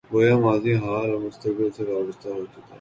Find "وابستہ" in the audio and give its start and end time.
1.83-2.27